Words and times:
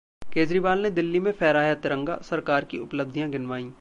केजरीवाल 0.33 0.79
ने 0.79 0.89
दिल्ली 0.91 1.19
में 1.19 1.31
फहराया 1.31 1.75
तिरंगा, 1.75 2.17
सरकार 2.23 2.65
की 2.65 2.79
उपलब्धियां 2.79 3.31
गिनवाईं 3.31 3.69